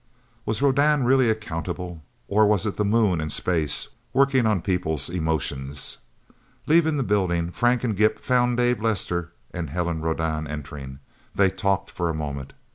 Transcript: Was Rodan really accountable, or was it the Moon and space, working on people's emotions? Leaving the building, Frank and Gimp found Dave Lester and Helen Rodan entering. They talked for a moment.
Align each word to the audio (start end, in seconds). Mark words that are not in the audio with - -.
Was 0.47 0.63
Rodan 0.63 1.03
really 1.03 1.29
accountable, 1.29 2.01
or 2.27 2.47
was 2.47 2.65
it 2.65 2.75
the 2.75 2.83
Moon 2.83 3.21
and 3.21 3.31
space, 3.31 3.87
working 4.13 4.47
on 4.47 4.63
people's 4.63 5.11
emotions? 5.11 5.99
Leaving 6.65 6.97
the 6.97 7.03
building, 7.03 7.51
Frank 7.51 7.83
and 7.83 7.95
Gimp 7.95 8.17
found 8.17 8.57
Dave 8.57 8.81
Lester 8.81 9.31
and 9.53 9.69
Helen 9.69 10.01
Rodan 10.01 10.47
entering. 10.47 10.97
They 11.35 11.51
talked 11.51 11.91
for 11.91 12.09
a 12.09 12.15
moment. 12.15 12.53